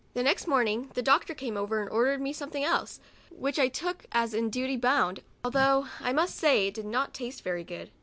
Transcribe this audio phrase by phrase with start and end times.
[0.15, 4.33] The next morning the doctor came and ordered me .something else, which I took, as
[4.33, 7.91] in duty bound, although I must say it did not taste very good.